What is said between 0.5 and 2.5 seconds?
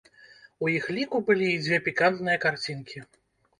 У іх ліку былі і дзве пікантныя